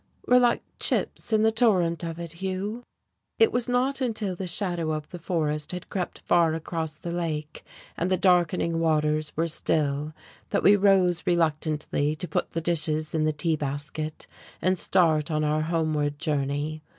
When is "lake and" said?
7.11-8.09